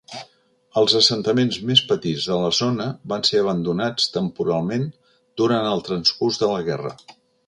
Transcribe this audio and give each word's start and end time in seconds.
Els 0.81 0.93
assentaments 0.99 1.57
més 1.71 1.81
petits 1.91 2.23
de 2.31 2.37
la 2.43 2.49
zona 2.59 2.87
van 3.13 3.27
ser 3.29 3.41
abandonats 3.41 4.07
temporalment 4.15 4.87
durant 5.43 5.69
el 5.73 5.85
transcurs 5.91 6.41
de 6.45 6.51
la 6.55 6.65
guerra. 6.71 6.95